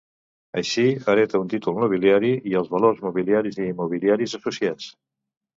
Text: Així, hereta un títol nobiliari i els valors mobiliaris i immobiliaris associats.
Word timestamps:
Així, 0.61 0.85
hereta 1.13 1.41
un 1.43 1.51
títol 1.51 1.77
nobiliari 1.83 2.33
i 2.53 2.57
els 2.63 2.71
valors 2.73 3.05
mobiliaris 3.07 3.63
i 3.63 3.69
immobiliaris 3.75 4.35
associats. 4.41 4.93